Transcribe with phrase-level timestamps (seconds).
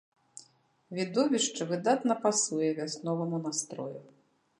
[0.99, 3.99] Відовішча выдатна пасуе вясноваму настрою.